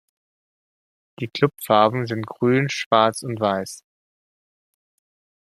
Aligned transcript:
Die 1.19 1.27
Klubfarben 1.27 2.07
sind 2.07 2.25
grün, 2.25 2.69
schwarz 2.71 3.21
und 3.21 3.39
weiss. 3.39 3.83